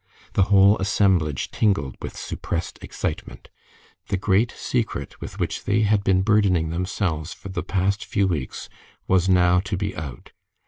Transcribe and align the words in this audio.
The 0.33 0.41
whole 0.49 0.79
assemblage 0.79 1.51
tingled 1.51 1.95
with 2.01 2.17
suppressed 2.17 2.79
excitement. 2.83 3.49
The 4.07 4.17
great 4.17 4.51
secret 4.57 5.21
with 5.21 5.37
which 5.39 5.65
they 5.65 5.81
had 5.81 6.03
been 6.03 6.23
burdening 6.23 6.71
themselves 6.71 7.33
for 7.33 7.49
the 7.49 7.61
past 7.61 8.03
few 8.05 8.25
weeks 8.27 8.67
was 9.07 9.29
now 9.29 9.59
to 9.59 9.77
be 9.77 9.95
out. 9.95 10.31